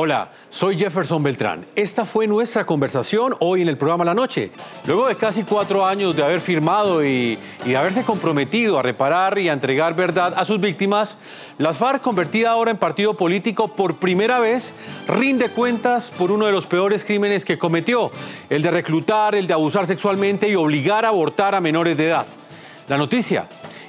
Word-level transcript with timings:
Hola, 0.00 0.30
soy 0.48 0.78
Jefferson 0.78 1.24
Beltrán. 1.24 1.66
Esta 1.74 2.04
fue 2.04 2.28
nuestra 2.28 2.64
conversación 2.64 3.34
hoy 3.40 3.62
en 3.62 3.68
el 3.68 3.76
programa 3.76 4.04
La 4.04 4.14
Noche. 4.14 4.52
Luego 4.86 5.08
de 5.08 5.16
casi 5.16 5.42
cuatro 5.42 5.84
años 5.84 6.14
de 6.14 6.22
haber 6.22 6.40
firmado 6.40 7.04
y, 7.04 7.36
de 7.64 7.76
haberse 7.76 8.04
comprometido 8.04 8.78
a 8.78 8.82
reparar 8.84 9.40
y 9.40 9.48
a 9.48 9.52
entregar 9.52 9.96
verdad 9.96 10.34
a 10.36 10.44
sus 10.44 10.60
víctimas, 10.60 11.18
las 11.58 11.78
FARC, 11.78 12.00
convertida 12.00 12.52
ahora 12.52 12.70
en 12.70 12.76
partido 12.76 13.12
político 13.14 13.74
por 13.74 13.96
primera 13.96 14.38
vez, 14.38 14.72
rinde 15.08 15.48
cuentas 15.48 16.12
por 16.16 16.30
uno 16.30 16.46
de 16.46 16.52
los 16.52 16.66
peores 16.66 17.02
crímenes 17.02 17.44
que 17.44 17.58
cometió, 17.58 18.12
el 18.50 18.62
de 18.62 18.70
reclutar, 18.70 19.34
el 19.34 19.48
de 19.48 19.54
abusar 19.54 19.88
sexualmente 19.88 20.48
y 20.48 20.54
obligar 20.54 21.06
a 21.06 21.08
abortar 21.08 21.56
a 21.56 21.60
menores 21.60 21.96
de 21.96 22.06
edad. 22.06 22.26
La 22.86 22.96
noticia 22.96 23.46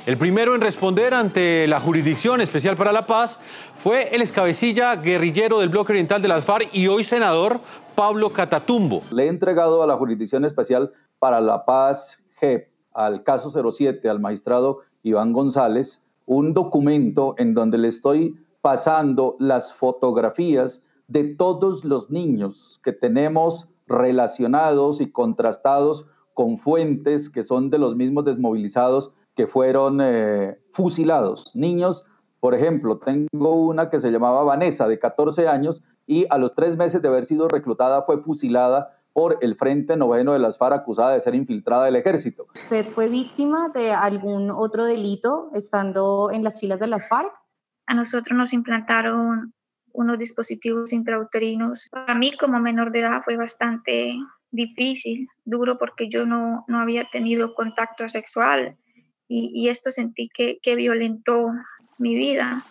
el 0.10 0.18
primero 0.18 0.56
en 0.56 0.62
responder 0.62 1.14
ante 1.14 1.68
la 1.68 1.80
Jurisdicción 1.80 2.42
Especial 2.42 2.76
para 2.76 2.92
la 2.92 3.04
Paz 3.04 3.40
fue 3.76 4.16
el 4.16 4.24
escabecilla 4.24 4.96
guerrillero 4.96 5.60
del 5.60 5.70
bloque 5.70 5.92
oriental 5.92 6.20
de 6.20 6.28
las 6.28 6.46
FARC 6.46 6.68
y 6.74 6.88
hoy 6.88 7.04
senador 7.04 7.60
Pablo 7.94 8.32
Catatumbo. 8.32 9.02
Le 9.12 9.26
he 9.26 9.28
entregado 9.28 9.84
a 9.84 9.86
la 9.86 9.98
Jurisdicción 9.98 10.46
Especial 10.46 10.92
para 11.20 11.42
la 11.42 11.64
Paz 11.64 12.18
GEP, 12.40 12.70
al 12.92 13.22
caso 13.22 13.52
07, 13.52 14.10
al 14.10 14.20
magistrado 14.20 14.80
Iván 15.04 15.32
González, 15.32 16.04
un 16.26 16.56
documento 16.56 17.36
en 17.38 17.54
donde 17.54 17.78
le 17.78 17.90
estoy 17.90 18.36
pasando 18.62 19.36
las 19.38 19.76
fotografías 19.76 20.82
de 21.08 21.36
todos 21.36 21.86
los 21.86 22.10
niños 22.10 22.82
que 22.84 22.94
tenemos 22.94 23.68
relacionados 23.86 25.02
y 25.02 25.12
contrastados 25.12 26.08
con 26.34 26.58
fuentes 26.58 27.30
que 27.30 27.44
son 27.44 27.70
de 27.70 27.78
los 27.78 27.96
mismos 27.96 28.26
desmovilizados 28.26 29.12
que 29.36 29.48
fueron 29.48 30.00
eh, 30.02 30.60
fusilados. 30.74 31.56
Niños, 31.56 32.04
por 32.40 32.56
ejemplo, 32.56 33.00
tengo 33.00 33.56
una 33.56 33.90
que 33.90 34.00
se 34.00 34.12
llamaba 34.12 34.44
Vanessa, 34.44 34.88
de 34.88 35.00
14 35.00 35.48
años, 35.48 35.82
y 36.06 36.26
a 36.30 36.38
los 36.38 36.56
tres 36.56 36.76
meses 36.76 37.02
de 37.02 37.08
haber 37.08 37.26
sido 37.26 37.48
reclutada 37.48 38.04
fue 38.04 38.22
fusilada 38.22 38.96
por 39.14 39.38
el 39.42 39.56
Frente 39.56 39.98
Noveno 39.98 40.34
de 40.34 40.40
las 40.40 40.58
FARC 40.58 40.82
acusada 40.82 41.12
de 41.12 41.20
ser 41.20 41.36
infiltrada 41.36 41.86
del 41.86 41.96
ejército. 41.96 42.48
¿Usted 42.56 42.86
fue 42.86 43.08
víctima 43.08 43.70
de 43.70 43.92
algún 43.92 44.52
otro 44.52 44.86
delito 44.86 45.50
estando 45.54 46.32
en 46.32 46.44
las 46.44 46.60
filas 46.60 46.80
de 46.80 46.88
las 46.88 47.08
FARC? 47.10 47.32
A 47.88 47.96
nosotros 47.96 48.38
nos 48.38 48.54
implantaron 48.54 49.54
unos 49.92 50.18
dispositivos 50.18 50.94
intrauterinos. 50.94 51.90
Para 51.92 52.16
mí 52.16 52.32
como 52.38 52.60
menor 52.60 52.92
de 52.92 53.02
edad 53.02 53.22
fue 53.24 53.36
bastante 53.36 54.16
difícil, 54.52 55.28
duro, 55.44 55.78
porque 55.78 56.10
yo 56.10 56.26
no, 56.26 56.64
no 56.68 56.80
había 56.80 57.10
tenido 57.12 57.54
contacto 57.54 58.08
sexual 58.08 58.78
y, 59.30 59.70
esto 59.70 59.92
sentí 59.92 60.28
que, 60.28 60.60
que 60.62 60.76
violentó 60.76 61.52
mi 62.00 62.16
vida. 62.16 62.66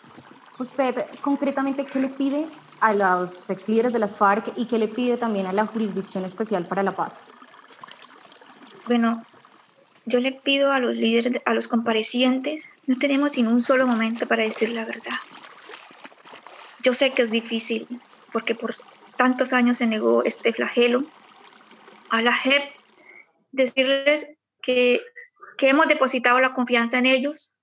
¿Usted 0.59 0.93
concretamente 1.21 1.85
qué 1.85 1.99
le 1.99 2.09
pide 2.09 2.47
a 2.81 2.93
los 2.93 3.49
ex 3.49 3.69
líderes 3.69 3.93
de 3.93 3.99
las 3.99 4.15
FARC 4.15 4.51
y 4.57 4.65
qué 4.65 4.77
le 4.77 4.89
pide 4.89 5.15
también 5.17 5.47
a 5.47 5.53
la 5.53 5.65
Jurisdicción 5.65 6.25
Especial 6.25 6.65
para 6.65 6.83
la 6.83 6.91
Paz? 6.91 7.23
Bueno, 8.87 9.23
yo 10.05 10.19
le 10.19 10.33
pido 10.33 10.73
a 10.73 10.79
los 10.79 10.97
líderes, 10.97 11.41
a 11.45 11.53
los 11.53 11.69
comparecientes, 11.69 12.65
no 12.87 12.97
tenemos 12.97 13.37
ni 13.37 13.43
un 13.43 13.61
solo 13.61 13.87
momento 13.87 14.27
para 14.27 14.43
decir 14.43 14.69
la 14.71 14.83
verdad. 14.83 15.15
Yo 16.83 16.93
sé 16.93 17.11
que 17.11 17.21
es 17.21 17.31
difícil 17.31 17.87
porque 18.33 18.53
por 18.53 18.73
tantos 19.15 19.53
años 19.53 19.77
se 19.77 19.87
negó 19.87 20.23
este 20.23 20.51
flagelo. 20.51 21.03
A 22.09 22.21
la 22.21 22.33
JEP 22.33 22.63
decirles 23.51 24.27
que 24.61 25.01
que 25.59 25.67
hemos 25.67 25.89
depositado 25.89 26.39
la 26.39 26.53
confianza 26.53 26.99
en 26.99 27.05
ellos 27.05 27.53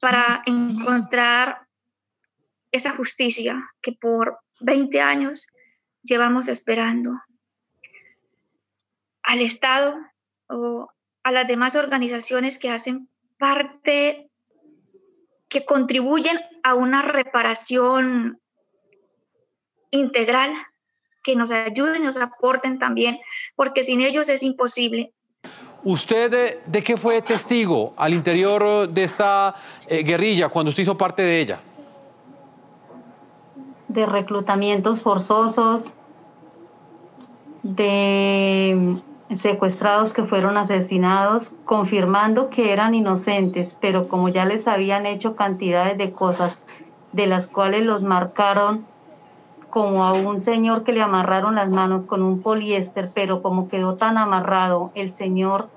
para 0.00 0.42
encontrar 0.46 1.68
esa 2.72 2.92
justicia 2.96 3.62
que 3.82 3.92
por 3.92 4.40
20 4.60 5.02
años 5.02 5.46
llevamos 6.02 6.48
esperando. 6.48 7.12
Al 9.22 9.40
Estado 9.40 9.94
o 10.48 10.88
a 11.22 11.32
las 11.32 11.46
demás 11.46 11.76
organizaciones 11.76 12.58
que 12.58 12.70
hacen 12.70 13.10
parte, 13.36 14.30
que 15.48 15.66
contribuyen 15.66 16.40
a 16.62 16.74
una 16.74 17.02
reparación 17.02 18.40
integral, 19.90 20.54
que 21.22 21.36
nos 21.36 21.50
ayuden, 21.50 22.04
nos 22.04 22.16
aporten 22.16 22.78
también, 22.78 23.18
porque 23.54 23.84
sin 23.84 24.00
ellos 24.00 24.30
es 24.30 24.42
imposible. 24.42 25.12
¿Usted 25.86 26.58
de 26.66 26.82
qué 26.82 26.96
fue 26.96 27.22
testigo 27.22 27.92
al 27.96 28.12
interior 28.12 28.88
de 28.88 29.04
esta 29.04 29.54
eh, 29.88 30.02
guerrilla 30.02 30.48
cuando 30.48 30.70
usted 30.70 30.82
hizo 30.82 30.98
parte 30.98 31.22
de 31.22 31.40
ella? 31.40 31.60
De 33.86 34.04
reclutamientos 34.04 35.00
forzosos, 35.00 35.92
de 37.62 38.96
secuestrados 39.32 40.12
que 40.12 40.24
fueron 40.24 40.56
asesinados, 40.56 41.52
confirmando 41.64 42.50
que 42.50 42.72
eran 42.72 42.96
inocentes, 42.96 43.76
pero 43.80 44.08
como 44.08 44.28
ya 44.28 44.44
les 44.44 44.66
habían 44.66 45.06
hecho 45.06 45.36
cantidades 45.36 45.96
de 45.98 46.10
cosas 46.10 46.64
de 47.12 47.28
las 47.28 47.46
cuales 47.46 47.84
los 47.84 48.02
marcaron 48.02 48.84
como 49.70 50.04
a 50.04 50.14
un 50.14 50.40
señor 50.40 50.82
que 50.82 50.92
le 50.92 51.02
amarraron 51.02 51.54
las 51.54 51.68
manos 51.68 52.06
con 52.06 52.22
un 52.22 52.42
poliéster, 52.42 53.12
pero 53.14 53.40
como 53.40 53.68
quedó 53.68 53.94
tan 53.94 54.18
amarrado, 54.18 54.90
el 54.94 55.12
señor 55.12 55.68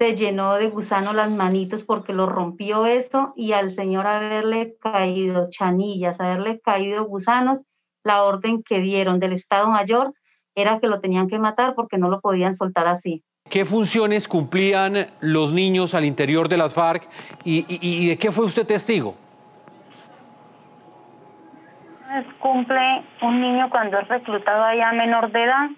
se 0.00 0.16
llenó 0.16 0.54
de 0.54 0.70
gusano 0.70 1.12
las 1.12 1.30
manitos 1.30 1.84
porque 1.84 2.14
lo 2.14 2.24
rompió 2.24 2.86
eso 2.86 3.34
y 3.36 3.52
al 3.52 3.70
señor 3.70 4.06
haberle 4.06 4.74
caído 4.80 5.50
chanillas, 5.50 6.18
haberle 6.20 6.58
caído 6.58 7.04
gusanos, 7.04 7.60
la 8.02 8.22
orden 8.22 8.62
que 8.62 8.80
dieron 8.80 9.20
del 9.20 9.34
Estado 9.34 9.68
Mayor 9.68 10.14
era 10.54 10.80
que 10.80 10.86
lo 10.86 11.00
tenían 11.00 11.28
que 11.28 11.38
matar 11.38 11.74
porque 11.74 11.98
no 11.98 12.08
lo 12.08 12.22
podían 12.22 12.54
soltar 12.54 12.86
así. 12.86 13.22
¿Qué 13.50 13.66
funciones 13.66 14.26
cumplían 14.26 15.06
los 15.20 15.52
niños 15.52 15.92
al 15.92 16.06
interior 16.06 16.48
de 16.48 16.56
las 16.56 16.72
FARC 16.72 17.06
y, 17.44 17.66
y 17.68 18.08
de 18.08 18.16
qué 18.16 18.32
fue 18.32 18.46
usted 18.46 18.66
testigo? 18.66 19.16
Cumple 22.38 23.04
un 23.20 23.38
niño 23.38 23.68
cuando 23.68 23.98
es 23.98 24.08
reclutado 24.08 24.64
allá 24.64 24.92
menor 24.92 25.30
de 25.30 25.44
edad, 25.44 25.68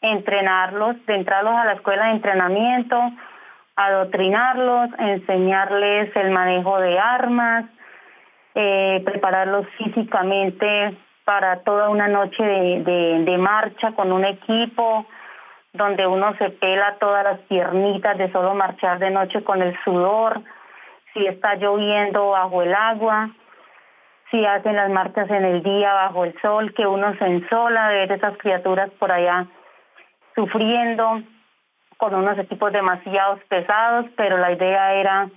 entrenarlos, 0.00 0.96
de 1.06 1.14
entrarlos 1.14 1.54
a 1.54 1.66
la 1.66 1.74
escuela 1.74 2.06
de 2.06 2.12
entrenamiento, 2.14 2.96
adoctrinarlos, 3.86 4.90
enseñarles 4.98 6.14
el 6.16 6.30
manejo 6.30 6.78
de 6.80 6.98
armas, 6.98 7.64
eh, 8.54 9.02
prepararlos 9.04 9.66
físicamente 9.78 10.96
para 11.24 11.60
toda 11.60 11.88
una 11.88 12.08
noche 12.08 12.42
de, 12.42 13.38
marcha 13.38 13.92
con 13.92 14.12
un 14.12 14.24
equipo 14.24 15.06
donde 15.72 16.06
uno 16.06 16.34
se 16.36 16.50
pela 16.50 16.96
todas 16.98 17.22
las 17.22 17.38
piernitas 17.40 18.18
de 18.18 18.30
solo 18.32 18.54
marchar 18.54 18.98
de 18.98 19.10
noche 19.10 19.44
con 19.44 19.62
el 19.62 19.78
sudor, 19.84 20.42
si 21.14 21.26
está 21.26 21.54
lloviendo 21.54 22.30
bajo 22.30 22.62
el 22.62 22.74
agua, 22.74 23.30
si 24.30 24.44
hacen 24.44 24.76
las 24.76 24.90
marchas 24.90 25.30
en 25.30 25.44
el 25.44 25.62
día 25.62 25.92
bajo 25.92 26.24
el 26.24 26.34
sol, 26.40 26.74
que 26.74 26.86
uno 26.86 27.14
se 27.18 27.24
ensola 27.24 27.88
de 27.88 27.98
ver 27.98 28.12
esas 28.12 28.36
criaturas 28.38 28.90
por 28.98 29.12
allá 29.12 29.46
sufriendo 30.34 31.22
con 32.00 32.14
unos 32.14 32.38
equipos 32.38 32.72
demasiado 32.72 33.38
pesados, 33.48 34.06
pero 34.16 34.38
la 34.38 34.50
idea 34.52 34.94
era 34.94 35.28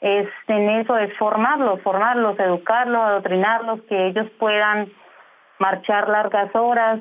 es 0.00 0.28
en 0.48 0.70
eso 0.70 0.96
es 0.98 1.16
formarlos, 1.18 1.80
formarlos, 1.82 2.38
educarlos, 2.38 3.00
adoctrinarlos, 3.00 3.80
que 3.88 4.08
ellos 4.08 4.26
puedan 4.38 4.90
marchar 5.58 6.08
largas 6.08 6.54
horas, 6.54 7.00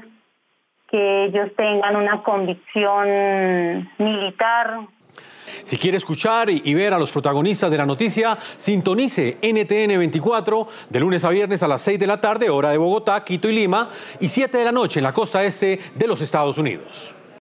que 0.89 1.25
ellos 1.25 1.49
tengan 1.55 1.95
una 1.95 2.21
convicción 2.23 3.89
militar. 3.97 4.79
Si 5.63 5.77
quiere 5.77 5.97
escuchar 5.97 6.49
y 6.49 6.73
ver 6.73 6.93
a 6.93 6.99
los 6.99 7.11
protagonistas 7.11 7.71
de 7.71 7.77
la 7.77 7.85
noticia, 7.85 8.37
sintonice 8.57 9.37
NTN 9.41 9.97
24 9.97 10.67
de 10.89 10.99
lunes 10.99 11.23
a 11.23 11.29
viernes 11.29 11.63
a 11.63 11.67
las 11.67 11.81
6 11.81 11.99
de 11.99 12.07
la 12.07 12.19
tarde, 12.19 12.49
hora 12.49 12.71
de 12.71 12.77
Bogotá, 12.77 13.23
Quito 13.23 13.49
y 13.49 13.55
Lima, 13.55 13.89
y 14.19 14.27
7 14.27 14.57
de 14.57 14.66
la 14.66 14.71
noche 14.71 14.99
en 14.99 15.03
la 15.03 15.13
costa 15.13 15.43
este 15.43 15.79
de 15.95 16.07
los 16.07 16.21
Estados 16.21 16.57
Unidos. 16.57 17.16